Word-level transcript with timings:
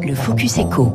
Le 0.00 0.14
Focus 0.14 0.58
Echo. 0.58 0.92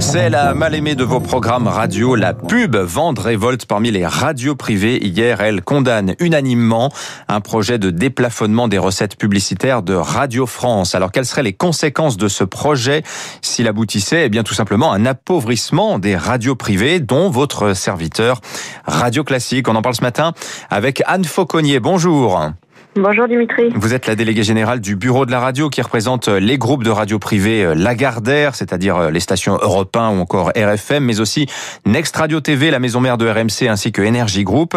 C'est 0.00 0.28
la 0.28 0.54
mal-aimée 0.54 0.94
de 0.94 1.04
vos 1.04 1.20
programmes 1.20 1.68
radio, 1.68 2.16
la 2.16 2.34
pub 2.34 2.74
vente 2.74 3.18
révolte 3.18 3.66
parmi 3.66 3.90
les 3.90 4.06
radios 4.06 4.56
privées. 4.56 5.04
Hier, 5.06 5.40
elle 5.40 5.62
condamne 5.62 6.14
unanimement 6.18 6.90
un 7.28 7.40
projet 7.40 7.78
de 7.78 7.90
déplafonnement 7.90 8.66
des 8.66 8.78
recettes 8.78 9.16
publicitaires 9.16 9.82
de 9.82 9.94
Radio 9.94 10.46
France. 10.46 10.94
Alors, 10.94 11.12
quelles 11.12 11.26
seraient 11.26 11.42
les 11.42 11.52
conséquences 11.52 12.16
de 12.16 12.28
ce 12.28 12.44
projet? 12.44 13.02
S'il 13.40 13.68
aboutissait 13.68 14.26
Eh 14.26 14.28
bien, 14.28 14.42
tout 14.42 14.54
simplement 14.54 14.92
un 14.92 15.06
appauvrissement 15.06 15.98
des 15.98 16.16
radios 16.16 16.56
privées, 16.56 16.98
dont 16.98 17.30
votre 17.30 17.74
serviteur 17.74 18.40
Radio 18.86 19.22
Classique. 19.22 19.68
On 19.68 19.76
en 19.76 19.82
parle 19.82 19.94
ce 19.94 20.02
matin 20.02 20.32
avec 20.70 21.02
Anne 21.06 21.24
Fauconnier. 21.24 21.78
Bonjour. 21.78 22.50
Bonjour 22.96 23.28
Dimitri. 23.28 23.70
Vous 23.76 23.94
êtes 23.94 24.08
la 24.08 24.16
déléguée 24.16 24.42
générale 24.42 24.80
du 24.80 24.96
bureau 24.96 25.24
de 25.24 25.30
la 25.30 25.38
radio 25.38 25.68
qui 25.68 25.80
représente 25.80 26.26
les 26.26 26.58
groupes 26.58 26.82
de 26.82 26.90
radio 26.90 27.20
privés 27.20 27.64
euh, 27.64 27.74
Lagardère, 27.74 28.56
c'est-à-dire 28.56 28.96
euh, 28.96 29.10
les 29.12 29.20
stations 29.20 29.58
Europe 29.62 29.96
1 29.96 30.08
ou 30.08 30.20
encore 30.20 30.50
RFM, 30.56 31.04
mais 31.04 31.20
aussi 31.20 31.46
Next 31.86 32.16
Radio 32.16 32.40
TV, 32.40 32.72
la 32.72 32.80
maison 32.80 32.98
mère 32.98 33.16
de 33.16 33.28
RMC, 33.28 33.68
ainsi 33.68 33.92
que 33.92 34.02
Energy 34.02 34.42
Group. 34.42 34.76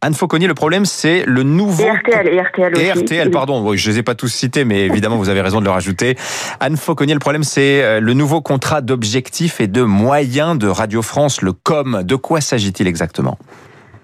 Anne 0.00 0.14
Fauconnier, 0.14 0.46
le 0.46 0.54
problème 0.54 0.84
c'est 0.84 1.24
le 1.26 1.42
nouveau... 1.42 1.82
Et 1.82 1.90
RTL, 1.90 2.28
et 2.28 2.40
RTL 2.40 2.74
aussi. 2.76 2.84
Et 2.84 2.92
RTL, 2.92 3.30
pardon, 3.32 3.74
je 3.74 3.90
les 3.90 3.98
ai 3.98 4.02
pas 4.04 4.14
tous 4.14 4.28
cités, 4.28 4.64
mais 4.64 4.82
évidemment 4.82 5.16
vous 5.16 5.28
avez 5.28 5.40
raison 5.40 5.58
de 5.58 5.64
le 5.64 5.72
rajouter. 5.72 6.16
Anne 6.60 6.76
Fauconnier, 6.76 7.14
le 7.14 7.20
problème 7.20 7.42
c'est 7.42 7.82
euh, 7.82 7.98
le 7.98 8.12
nouveau 8.12 8.40
contrat 8.40 8.82
d'objectifs 8.82 9.60
et 9.60 9.66
de 9.66 9.82
moyens 9.82 10.56
de 10.56 10.68
Radio 10.68 11.02
France, 11.02 11.42
le 11.42 11.52
COM. 11.52 12.04
De 12.04 12.14
quoi 12.14 12.40
s'agit-il 12.40 12.86
exactement? 12.86 13.36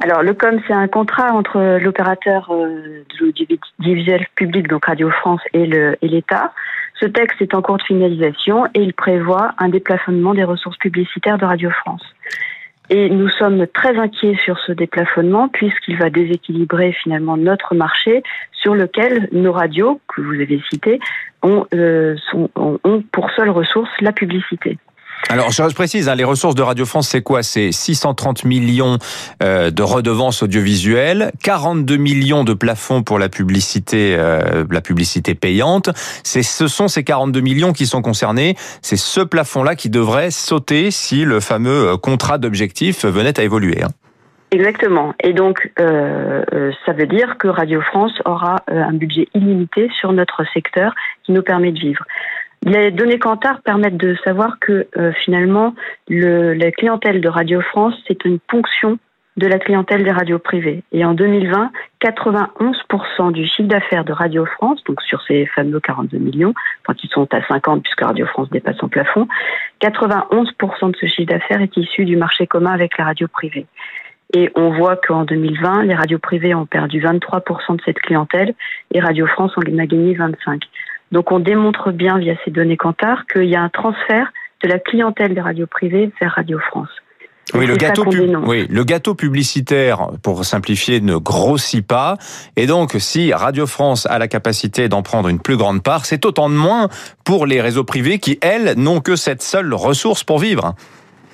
Alors 0.01 0.23
le 0.23 0.35
COM, 0.35 0.61
c'est 0.67 0.75
un 0.75 0.89
contrat 0.89 1.33
entre 1.33 1.79
l'opérateur 1.79 2.51
euh, 2.51 3.05
de 3.11 3.25
l'audiovisuel 3.25 4.27
public, 4.35 4.69
donc 4.69 4.85
Radio 4.85 5.11
France, 5.11 5.41
et 5.53 5.67
l'État. 6.03 6.53
Ce 7.01 7.07
texte 7.07 7.41
est 7.43 7.55
en 7.55 7.63
cours 7.63 7.79
de 7.79 7.83
finalisation 7.83 8.67
et 8.67 8.81
il 8.81 8.95
prévoit 8.95 9.53
un 9.59 9.69
déplafonnement 9.69 10.35
des 10.35 10.45
ressources 10.45 10.79
publicitaires 10.79 11.39
de 11.39 11.45
Radio 11.45 11.71
France. 11.71 12.03
Et 12.91 13.09
nous 13.09 13.29
sommes 13.31 13.67
très 13.67 13.97
inquiets 13.99 14.37
sur 14.45 14.59
ce 14.59 14.73
déplafonnement 14.73 15.49
puisqu'il 15.49 15.97
va 15.97 16.11
déséquilibrer 16.11 16.93
finalement 16.93 17.37
notre 17.37 17.75
marché 17.75 18.23
sur 18.53 18.75
lequel 18.75 19.29
nos 19.33 19.53
radios, 19.53 20.01
que 20.09 20.21
vous 20.21 20.35
avez 20.35 20.63
citées, 20.71 21.01
ont, 21.43 21.67
euh, 21.75 22.15
pour 23.13 23.31
seule 23.31 23.51
ressource 23.51 23.91
la 24.01 24.13
publicité. 24.13 24.79
Alors, 25.31 25.51
je 25.51 25.75
précise, 25.75 26.09
hein, 26.09 26.15
les 26.15 26.25
ressources 26.25 26.55
de 26.55 26.63
Radio 26.63 26.85
France, 26.85 27.09
c'est 27.09 27.23
quoi? 27.23 27.43
C'est 27.43 27.73
630 27.73 28.45
millions 28.45 28.99
euh, 29.43 29.71
de 29.71 29.83
redevances 29.83 30.43
audiovisuelles, 30.43 31.33
42 31.43 31.97
millions 31.97 32.45
de 32.45 32.53
plafonds 32.53 33.03
pour 33.03 33.19
la 33.19 33.29
publicité, 33.29 34.17
euh, 34.19 34.65
la 34.71 34.81
publicité 34.81 35.35
payante. 35.35 35.91
Ce 36.25 36.69
sont 36.69 36.89
ces 36.89 37.05
42 37.05 37.41
millions 37.41 37.73
qui 37.73 37.87
sont 37.87 38.03
concernés. 38.03 38.55
C'est 38.83 38.97
ce 38.97 39.23
plafond-là 39.23 39.77
qui 39.77 39.89
devrait 39.89 40.31
sauter 40.31 40.91
si 40.91 41.25
le 41.25 41.41
fameux 41.41 41.89
euh, 41.89 41.97
contrat 41.97 42.39
d'objectif 42.39 43.05
venait 43.05 43.39
à 43.41 43.43
évoluer. 43.43 43.83
Hein. 43.83 43.89
Exactement. 44.51 45.15
Et 45.21 45.33
donc, 45.33 45.73
ça 45.77 46.93
veut 46.93 47.09
dire 47.09 47.39
que 47.39 47.49
Radio 47.49 47.81
France 47.81 48.13
aura 48.25 48.63
un 48.69 48.93
budget 48.93 49.27
illimité 49.35 49.91
sur 49.99 50.13
notre 50.13 50.45
secteur 50.53 50.95
qui 51.25 51.33
nous 51.33 51.43
permet 51.43 51.73
de 51.73 51.79
vivre. 51.81 52.05
Les 52.63 52.91
données 52.91 53.19
Cantar 53.19 53.61
permettent 53.63 53.97
de 53.97 54.17
savoir 54.25 54.59
que 54.59 54.87
euh, 54.97 55.13
finalement, 55.25 55.75
le, 56.09 56.55
la 56.55 56.71
clientèle 56.71 57.21
de 57.21 57.29
Radio 57.29 57.61
France, 57.61 57.95
c'est 58.07 58.25
une 58.25 58.39
ponction 58.39 58.99
de 59.37 59.47
la 59.47 59.59
clientèle 59.59 60.05
des 60.05 60.13
radios 60.13 60.39
privées. 60.39 60.83
Et 60.93 61.05
en 61.05 61.13
2020, 61.13 61.73
91% 62.01 63.33
du 63.33 63.47
chiffre 63.47 63.69
d'affaires 63.69 64.05
de 64.05 64.13
Radio 64.13 64.47
France, 64.47 64.83
donc 64.85 65.03
sur 65.03 65.21
ces 65.23 65.47
fameux 65.47 65.81
42 65.81 66.19
millions, 66.19 66.55
enfin 66.83 66.95
qui 66.95 67.09
sont 67.09 67.27
à 67.35 67.45
50 67.47 67.83
puisque 67.83 68.01
Radio 68.01 68.27
France 68.27 68.49
dépasse 68.51 68.77
son 68.77 68.89
plafond, 68.89 69.27
91% 69.83 70.91
de 70.93 70.97
ce 70.97 71.07
chiffre 71.07 71.29
d'affaires 71.29 71.61
est 71.61 71.77
issu 71.77 72.05
du 72.05 72.17
marché 72.17 72.47
commun 72.47 72.73
avec 72.73 72.97
la 72.97 73.05
radio 73.05 73.27
privée. 73.27 73.67
Et 74.33 74.51
on 74.55 74.71
voit 74.71 74.97
qu'en 74.97 75.25
2020, 75.25 75.85
les 75.85 75.95
radios 75.95 76.19
privées 76.19 76.55
ont 76.55 76.67
perdu 76.67 77.01
23% 77.01 77.77
de 77.77 77.83
cette 77.85 77.99
clientèle 78.01 78.55
et 78.93 79.01
Radio 79.01 79.27
France 79.27 79.53
en 79.57 79.61
a 79.61 79.87
gagné 79.87 80.15
25%. 80.15 80.61
Donc 81.15 81.31
on 81.31 81.39
démontre 81.39 81.93
bien 81.93 82.19
via 82.19 82.35
ces 82.45 82.51
données 82.51 82.77
Cantar 82.77 83.27
qu'il 83.33 83.45
y 83.45 83.55
a 83.55 83.63
un 83.63 83.69
transfert 83.69 84.33
de 84.65 84.69
la 84.69 84.81
clientèle 84.81 85.33
des 85.33 85.41
radios 85.41 85.69
privées 85.69 86.11
vers 86.21 86.33
Radio 86.33 86.59
France. 86.59 86.89
Oui 87.55 87.67
le, 87.67 87.77
gâteau 87.77 88.05
oui, 88.47 88.67
le 88.69 88.85
gâteau 88.85 89.15
publicitaire, 89.15 90.09
pour 90.25 90.45
simplifier, 90.45 91.01
ne 91.01 91.15
grossit 91.17 91.87
pas. 91.87 92.17
Et 92.57 92.67
donc, 92.67 92.97
si 92.99 93.33
Radio 93.33 93.67
France 93.67 94.07
a 94.07 94.19
la 94.19 94.27
capacité 94.27 94.89
d'en 94.89 95.03
prendre 95.03 95.29
une 95.29 95.39
plus 95.39 95.57
grande 95.57 95.85
part, 95.85 96.05
c'est 96.05 96.25
autant 96.25 96.49
de 96.49 96.55
moins 96.55 96.89
pour 97.25 97.47
les 97.47 97.61
réseaux 97.61 97.85
privés 97.85 98.19
qui, 98.19 98.39
elles, 98.43 98.75
n'ont 98.77 99.01
que 99.01 99.15
cette 99.15 99.43
seule 99.43 99.73
ressource 99.73 100.25
pour 100.25 100.41
vivre. 100.41 100.75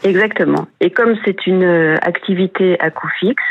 Exactement. 0.02 0.66
Et 0.82 0.90
comme 0.90 1.14
c'est 1.24 1.46
une 1.46 1.62
euh, 1.62 1.94
activité 2.02 2.78
à 2.80 2.90
coût 2.90 3.08
fixe, 3.18 3.42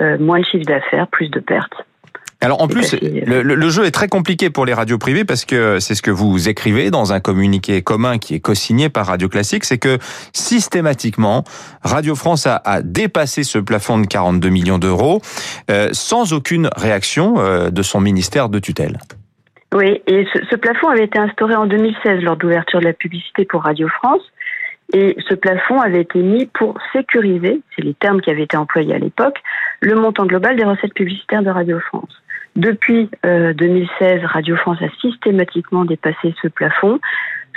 euh, 0.00 0.16
moins 0.18 0.40
de 0.40 0.44
chiffre 0.46 0.64
d'affaires, 0.64 1.08
plus 1.08 1.28
de 1.28 1.40
pertes. 1.40 1.84
Alors 2.42 2.60
en 2.60 2.68
plus, 2.68 2.94
le, 3.00 3.68
jeu 3.70 3.86
est 3.86 3.90
très 3.90 4.08
compliqué 4.08 4.50
pour 4.50 4.66
les 4.66 4.74
radios 4.74 4.98
privées 4.98 5.24
parce 5.24 5.46
que 5.46 5.80
c'est 5.80 5.94
ce 5.94 6.02
que 6.02 6.10
vous 6.10 6.48
écrivez 6.48 6.90
dans 6.90 7.12
un 7.12 7.20
communiqué 7.20 7.80
commun 7.82 8.18
qui 8.18 8.34
est 8.34 8.40
co-signé 8.40 8.90
par 8.90 9.06
Radio 9.06 9.28
Classique, 9.28 9.64
c'est 9.64 9.78
que 9.78 9.98
systématiquement, 10.34 11.44
Radio 11.82 12.14
France 12.14 12.46
a, 12.46 12.82
dépassé 12.82 13.42
ce 13.42 13.58
plafond 13.58 13.98
de 13.98 14.06
42 14.06 14.48
millions 14.50 14.78
d'euros 14.78 15.22
euh, 15.70 15.88
sans 15.92 16.34
aucune 16.34 16.68
réaction 16.76 17.36
euh, 17.38 17.70
de 17.70 17.82
son 17.82 18.00
ministère 18.00 18.50
de 18.50 18.58
tutelle. 18.58 18.98
Oui, 19.74 20.02
et 20.06 20.26
ce, 20.32 20.38
ce 20.50 20.56
plafond 20.56 20.88
avait 20.88 21.04
été 21.04 21.18
instauré 21.18 21.54
en 21.54 21.66
2016 21.66 22.22
lors 22.22 22.36
d'ouverture 22.36 22.80
de 22.80 22.84
la 22.84 22.92
publicité 22.92 23.46
pour 23.46 23.62
Radio 23.62 23.88
France. 23.88 24.22
Et 24.92 25.16
ce 25.28 25.34
plafond 25.34 25.80
avait 25.80 26.02
été 26.02 26.20
mis 26.20 26.46
pour 26.46 26.78
sécuriser, 26.92 27.60
c'est 27.74 27.82
les 27.82 27.94
termes 27.94 28.20
qui 28.20 28.30
avaient 28.30 28.44
été 28.44 28.56
employés 28.56 28.94
à 28.94 28.98
l'époque, 28.98 29.38
le 29.80 29.96
montant 29.96 30.26
global 30.26 30.56
des 30.56 30.64
recettes 30.64 30.94
publicitaires 30.94 31.42
de 31.42 31.50
Radio 31.50 31.80
France. 31.80 32.22
Depuis 32.56 33.10
2016, 33.22 33.90
euh, 34.00 34.26
Radio 34.26 34.56
France 34.56 34.78
a 34.80 34.88
systématiquement 35.00 35.84
dépassé 35.84 36.34
ce 36.40 36.48
plafond 36.48 36.98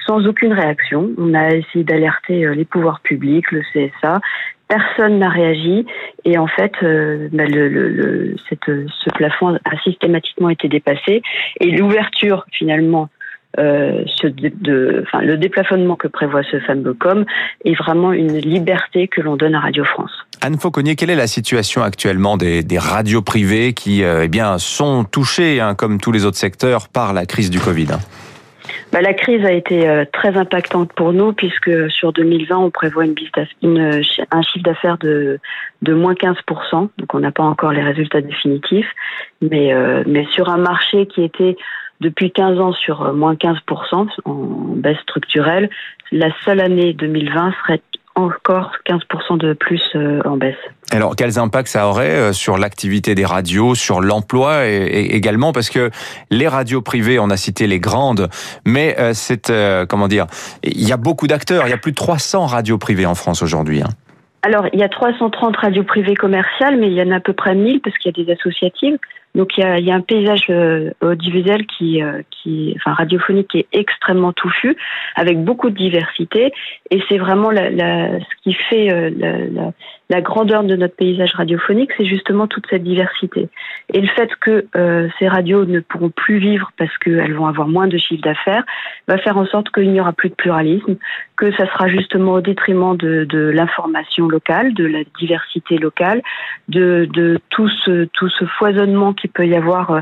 sans 0.06 0.26
aucune 0.28 0.52
réaction. 0.52 1.12
On 1.18 1.34
a 1.34 1.56
essayé 1.56 1.86
d'alerter 1.86 2.46
euh, 2.46 2.54
les 2.54 2.66
pouvoirs 2.66 3.00
publics, 3.00 3.50
le 3.52 3.62
CSA. 3.72 4.20
Personne 4.68 5.20
n'a 5.20 5.30
réagi 5.30 5.86
et 6.26 6.38
en 6.38 6.48
fait, 6.48 6.74
euh, 6.84 7.30
bah, 7.32 7.46
le, 7.46 8.36
ce 8.38 9.10
plafond 9.16 9.58
a 9.64 9.78
systématiquement 9.84 10.50
été 10.50 10.68
dépassé 10.68 11.22
et 11.60 11.72
l'ouverture 11.72 12.46
finalement 12.52 13.10
euh, 13.58 14.04
ce 14.22 14.28
de, 14.28 15.04
enfin, 15.08 15.22
le 15.24 15.36
déplafonnement 15.36 15.96
que 15.96 16.08
prévoit 16.08 16.44
ce 16.44 16.60
fameux 16.60 16.94
com 16.94 17.26
est 17.66 17.74
vraiment 17.74 18.14
une 18.14 18.38
liberté 18.38 19.08
que 19.08 19.22
l'on 19.22 19.38
donne 19.38 19.56
à 19.56 19.60
Radio 19.60 19.84
France. 19.84 20.12
Anne 20.42 20.60
Fauconnier, 20.60 20.96
quelle 20.96 21.10
est 21.10 21.16
la 21.16 21.26
situation 21.26 21.82
actuellement 21.82 22.38
des, 22.38 22.62
des 22.62 22.78
radios 22.78 23.24
privées 23.24 23.74
qui 23.74 24.04
euh, 24.04 24.26
eh 24.26 24.28
bien, 24.28 24.60
sont 24.60 25.04
touchées, 25.04 25.62
hein, 25.62 25.74
comme 25.74 26.00
tous 26.00 26.12
les 26.12 26.26
autres 26.26 26.38
secteurs, 26.38 26.90
par 26.90 27.14
la 27.14 27.26
crise 27.26 27.50
du 27.50 27.60
Covid 27.60 27.88
bah, 28.92 29.02
la 29.02 29.14
crise 29.14 29.44
a 29.46 29.52
été 29.52 29.88
euh, 29.88 30.06
très 30.12 30.36
impactante 30.38 30.94
pour 30.94 31.12
nous 31.12 31.34
puisque 31.34 31.92
sur 31.92 32.14
2020, 32.14 32.56
on 32.58 32.70
prévoit 32.70 33.06
une, 33.06 33.16
une 33.64 34.02
un 34.32 34.42
chiffre 34.42 34.64
d'affaires 34.64 34.98
de, 35.00 35.40
de 35.82 35.94
moins 35.94 36.14
15%. 36.14 36.90
Donc 36.98 37.14
on 37.14 37.20
n'a 37.20 37.32
pas 37.32 37.44
encore 37.44 37.72
les 37.72 37.82
résultats 37.82 38.22
définitifs. 38.22 38.92
Mais, 39.42 39.74
mais 40.06 40.26
sur 40.34 40.50
un 40.50 40.58
marché 40.58 41.08
qui 41.08 41.24
était 41.24 41.56
depuis 42.02 42.32
15 42.32 42.60
ans 42.60 42.74
sur 42.74 43.02
euh, 43.02 43.14
moins 43.14 43.36
15% 43.36 44.08
en 44.26 44.34
baisse 44.76 44.98
structurelle. 45.04 45.70
La 46.12 46.30
seule 46.46 46.62
année 46.62 46.94
2020 46.94 47.54
serait 47.64 47.82
encore 48.16 48.72
15% 48.86 49.38
de 49.38 49.54
plus 49.54 49.82
euh, 49.96 50.22
en 50.26 50.36
baisse. 50.36 50.58
Alors, 50.92 51.16
quels 51.16 51.40
impacts 51.40 51.70
ça 51.70 51.88
aurait 51.88 52.16
euh, 52.16 52.34
sur 52.34 52.58
l'activité 52.58 53.16
des 53.16 53.26
radios, 53.26 53.76
sur 53.76 54.02
l'emploi 54.02 54.68
et, 54.68 55.16
également 55.16 55.52
parce 55.52 55.70
que 55.70 55.90
les 56.32 56.48
radios 56.48 56.82
privées, 56.82 57.20
on 57.20 57.30
a 57.30 57.38
cité 57.38 57.68
les 57.68 57.80
grandes, 57.80 58.28
mais 58.66 58.96
c'est 59.14 59.52
comment 59.88 60.08
dire, 60.08 60.26
il 60.64 60.88
y 60.88 60.92
a 60.92 60.98
beaucoup 60.98 61.28
d'acteurs, 61.28 61.68
il 61.68 61.70
y 61.70 61.74
a 61.74 61.78
plus 61.78 61.92
de 61.92 61.98
300 61.98 62.48
radios 62.48 62.78
privées 62.78 63.06
en 63.06 63.16
France 63.16 63.42
aujourd'hui. 63.42 63.82
Hein. 63.82 63.90
Alors, 64.42 64.68
il 64.72 64.80
y 64.80 64.84
a 64.84 64.90
330 64.90 65.56
radios 65.58 65.84
privées 65.84 66.16
commerciales, 66.16 66.78
mais 66.78 66.88
il 66.88 66.94
y 66.94 67.02
en 67.02 67.12
a 67.12 67.18
à 67.18 67.20
peu 67.20 67.34
près 67.34 67.56
1000 67.56 67.82
parce 67.82 67.98
qu'il 67.98 68.12
y 68.16 68.22
a 68.22 68.26
des 68.26 68.32
associatives. 68.32 68.98
Donc 69.36 69.58
il 69.58 69.62
y 69.62 69.64
a, 69.64 69.80
y 69.80 69.92
a, 69.92 69.96
un 69.96 70.02
paysage 70.02 70.48
euh, 70.50 70.92
audiovisuel 71.02 71.66
qui, 71.68 72.02
euh, 72.02 72.22
qui, 72.32 72.74
enfin 72.78 72.94
radiophonique 72.94 73.50
qui 73.50 73.60
est 73.60 73.68
extrêmement 73.74 74.34
touffu, 74.34 74.76
avec 75.16 75.44
beaucoup 75.44 75.70
de 75.70 75.76
diversité, 75.76 76.52
et 76.90 77.02
c'est 77.08 77.18
vraiment 77.18 77.52
la, 77.52 77.70
la, 77.70 78.20
ce 78.20 78.44
qui 78.44 78.54
fait 78.54 78.92
euh, 78.92 79.12
la, 79.16 79.72
la, 80.10 80.22
grandeur 80.22 80.64
de 80.64 80.76
notre 80.76 80.96
paysage 80.96 81.34
radiophonique, 81.36 81.92
c'est 81.98 82.06
justement 82.06 82.48
toute 82.48 82.66
cette 82.70 82.84
diversité. 82.84 83.50
Et 83.94 84.02
le 84.02 84.08
fait 84.08 84.32
que 84.42 84.66
ces 85.20 85.28
radios 85.28 85.66
ne 85.66 85.80
pourront 85.80 86.10
plus 86.10 86.40
vivre 86.40 86.72
parce 86.78 86.96
qu'elles 86.98 87.36
vont 87.36 87.46
avoir 87.46 87.68
moins 87.68 87.88
de 87.88 87.98
chiffre 87.98 88.24
d'affaires, 88.24 88.64
va 89.08 89.18
faire 89.20 89.38
en 89.38 89.46
sorte 89.46 89.70
qu'il 89.70 89.92
n'y 89.92 90.02
aura 90.02 90.14
plus 90.14 90.30
de 90.30 90.36
pluralisme, 90.36 90.96
que 91.38 91.52
ça 91.54 91.68
sera 91.68 91.88
justement 91.88 92.34
au 92.34 92.42
détriment 92.42 92.98
de, 92.98 93.24
de 93.24 93.40
l'information 93.40 94.28
locale, 94.28 94.74
de 94.74 94.86
la 94.86 95.00
diversité 95.20 95.78
locale, 95.78 96.22
de, 96.68 97.08
de 97.14 97.40
tout 97.50 97.70
ce 97.70 98.06
tout 98.14 98.30
ce 98.30 98.46
foisonnement 98.46 99.14
qu'il 99.20 99.30
peut 99.30 99.48
y 99.48 99.56
avoir 99.56 100.02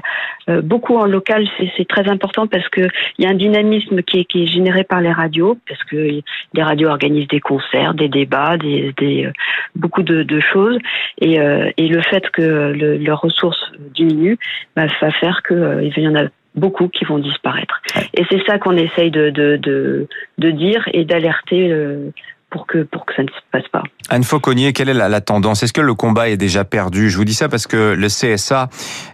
beaucoup 0.64 0.96
en 0.96 1.06
local, 1.06 1.46
c'est 1.76 1.88
très 1.88 2.08
important 2.10 2.48
parce 2.48 2.68
que 2.70 2.88
il 3.18 3.26
y 3.26 3.28
a 3.28 3.32
un 3.32 3.36
dynamisme 3.36 4.02
qui 4.02 4.20
est, 4.20 4.26
qui 4.26 4.44
est 4.44 4.48
généré 4.48 4.84
par 4.84 5.02
les 5.02 5.12
radios, 5.12 5.58
parce 5.68 5.84
que 5.84 5.96
les 5.96 6.64
radios 6.64 6.90
organisent 6.90 7.28
des 7.28 7.42
concerts, 7.42 7.94
des 7.94 8.08
débats, 8.08 8.58
des, 8.58 8.94
des 8.98 9.30
beaucoup 9.76 10.04
de, 10.04 10.24
de, 10.24 10.40
choses, 10.40 10.78
et, 11.20 11.36
et 11.36 11.88
le 11.88 12.02
fait 12.02 12.30
que 12.30 12.42
le, 12.42 12.98
leurs 12.98 13.22
ressources 13.22 13.72
diminuent 13.94 14.38
bah, 14.76 14.86
va 15.02 15.12
faire 15.12 15.42
qu'il 15.44 15.92
y 15.98 16.08
en 16.08 16.16
a 16.16 16.28
beaucoup 16.58 16.90
qui 16.90 17.06
vont 17.06 17.20
disparaître. 17.20 17.82
Et 18.14 18.26
c'est 18.30 18.44
ça 18.46 18.58
qu'on 18.58 18.76
essaye 18.76 19.12
de, 19.12 19.30
de, 19.30 19.58
de, 19.58 20.08
de 20.38 20.52
dire 20.52 20.84
et 20.92 21.06
d'alerter 21.06 21.72
euh, 21.72 22.10
pour 22.50 22.66
que 22.66 22.84
pour 22.84 23.06
que 23.06 23.14
ça 23.16 23.24
ne 23.24 23.28
se 23.28 23.34
passe 23.52 23.68
pas. 23.72 23.84
Anne 24.10 24.24
Fauconnier, 24.24 24.72
quelle 24.72 24.90
est 24.90 24.94
la, 24.94 25.22
tendance? 25.22 25.64
Est-ce 25.64 25.74
que 25.74 25.82
le 25.82 25.94
combat 25.94 26.30
est 26.30 26.38
déjà 26.38 26.64
perdu? 26.64 27.10
Je 27.10 27.18
vous 27.18 27.26
dis 27.26 27.34
ça 27.34 27.50
parce 27.50 27.68
que 27.68 27.94
le 27.94 28.08
CSA 28.08 28.70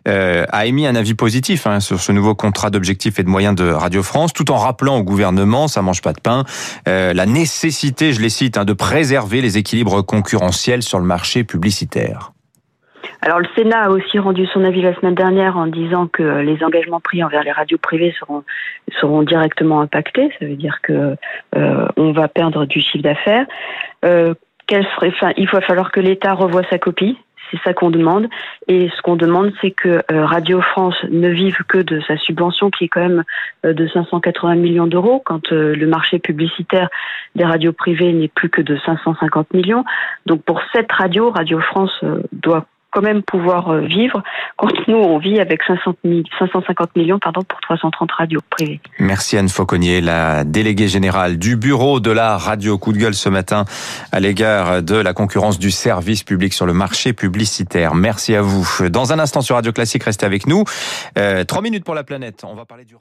euh, 0.08 0.46
a 0.52 0.66
émis 0.66 0.86
un 0.86 0.96
avis 0.96 1.16
positif 1.16 1.66
hein, 1.66 1.80
sur 1.80 2.00
ce 2.00 2.12
nouveau 2.12 2.36
contrat 2.36 2.70
d'objectifs 2.70 3.18
et 3.20 3.24
de 3.24 3.30
moyens 3.30 3.56
de 3.56 3.70
Radio 3.70 4.04
France, 4.04 4.34
tout 4.34 4.52
en 4.52 4.58
rappelant 4.58 4.98
au 4.98 5.04
gouvernement, 5.04 5.68
ça 5.68 5.82
mange 5.82 6.02
pas 6.02 6.14
de 6.14 6.22
pain, 6.22 6.44
euh, 6.88 7.14
la 7.14 7.26
nécessité, 7.26 8.14
je 8.14 8.22
les 8.22 8.30
cite, 8.30 8.58
hein, 8.58 8.66
de 8.66 8.74
préserver 8.74 9.42
les 9.42 9.58
équilibres 9.58 10.04
concurrentiels 10.04 10.84
sur 10.84 11.00
le 11.00 11.06
marché 11.06 11.44
publicitaire. 11.44 12.33
Alors 13.26 13.40
le 13.40 13.48
Sénat 13.56 13.84
a 13.84 13.90
aussi 13.90 14.20
rendu 14.20 14.46
son 14.48 14.66
avis 14.66 14.82
la 14.82 14.94
semaine 14.96 15.16
dernière 15.16 15.56
en 15.56 15.68
disant 15.68 16.08
que 16.08 16.42
les 16.42 16.62
engagements 16.62 17.00
pris 17.00 17.24
envers 17.24 17.44
les 17.44 17.54
radios 17.54 17.78
privées 17.78 18.14
seront 18.20 18.44
seront 19.00 19.24
directement 19.24 19.80
impactés. 19.80 20.30
Ça 20.40 20.46
veut 20.46 20.58
dire 20.58 20.80
que 20.82 21.16
euh, 21.56 21.88
on 21.96 22.12
va 22.12 22.28
perdre 22.28 22.66
du 22.66 22.82
chiffre 22.82 23.02
d'affaires. 23.02 23.46
Euh, 24.04 24.34
enfin, 24.70 25.32
il 25.38 25.48
va 25.48 25.62
falloir 25.62 25.94
que 25.94 26.02
l'État 26.02 26.34
revoie 26.34 26.64
sa 26.70 26.78
copie. 26.80 27.18
C'est 27.50 27.62
ça 27.64 27.74
qu'on 27.74 27.92
demande. 27.92 28.28
Et 28.68 28.90
ce 28.90 29.02
qu'on 29.02 29.16
demande, 29.16 29.54
c'est 29.62 29.72
que 29.72 30.02
euh, 30.12 30.26
Radio 30.26 30.60
France 30.60 30.98
ne 31.10 31.30
vive 31.30 31.60
que 31.70 31.78
de 31.78 32.02
sa 32.02 32.18
subvention 32.18 32.72
qui 32.72 32.86
est 32.86 32.90
quand 32.90 33.08
même 33.08 33.24
euh, 33.66 33.72
de 33.72 33.88
580 33.88 34.56
millions 34.56 34.88
d'euros 34.88 35.22
quand 35.24 35.50
le 35.52 35.88
marché 35.88 36.20
publicitaire 36.20 36.90
des 37.36 37.46
radios 37.46 37.72
privées 37.72 38.12
n'est 38.12 38.28
plus 38.28 38.50
que 38.50 38.62
de 38.62 38.78
550 38.86 39.54
millions. 39.54 39.86
Donc 40.26 40.44
pour 40.44 40.60
cette 40.74 40.92
radio, 40.92 41.30
Radio 41.30 41.62
France 41.62 42.04
doit 42.34 42.66
quand 42.94 43.02
même 43.02 43.24
pouvoir 43.24 43.70
euh, 43.70 43.82
vivre 43.82 44.22
quand 44.56 44.72
nous 44.88 44.98
on 44.98 45.18
vit 45.18 45.40
avec 45.40 45.64
500 45.64 45.96
550 46.40 46.96
millions 46.96 47.20
pardon 47.20 47.42
pour 47.42 47.60
330 47.62 48.12
radios 48.12 48.42
privées. 48.50 48.80
Merci 49.00 49.38
Anne 49.38 49.50
Fauconnier, 49.50 50.02
la 50.02 50.44
déléguée 50.44 50.88
générale 50.88 51.38
du 51.38 51.56
bureau 51.56 52.00
de 52.00 52.12
la 52.12 52.38
radio 52.38 52.78
coup 52.78 52.94
de 52.94 52.98
gueule 52.98 53.14
ce 53.16 53.30
matin 53.30 53.66
à 54.12 54.20
l'égard 54.20 54.82
de 54.84 54.96
la 54.96 55.14
concurrence 55.14 55.60
du 55.60 55.72
service 55.72 56.24
public 56.24 56.54
sur 56.54 56.66
le 56.66 56.74
marché 56.74 57.14
publicitaire. 57.14 57.96
Merci 57.96 58.36
à 58.36 58.42
vous. 58.42 58.68
Dans 58.90 59.14
un 59.14 59.20
instant 59.20 59.42
sur 59.42 59.56
Radio 59.56 59.72
Classique, 59.72 60.04
restez 60.04 60.26
avec 60.26 60.48
nous. 60.48 60.64
Euh, 61.18 61.44
trois 61.44 61.62
minutes 61.62 61.84
pour 61.84 61.96
la 61.96 62.04
planète. 62.04 62.44
On 62.48 62.56
va 62.56 62.66
parler 62.66 62.86
du 62.86 62.96